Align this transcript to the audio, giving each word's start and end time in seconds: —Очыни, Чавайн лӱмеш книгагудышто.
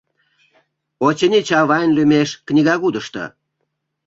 —Очыни, 1.05 1.39
Чавайн 1.47 1.89
лӱмеш 1.97 2.29
книгагудышто. 2.47 3.23